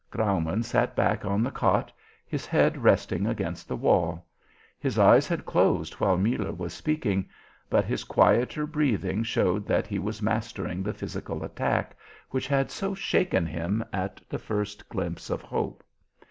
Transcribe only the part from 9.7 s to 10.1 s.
he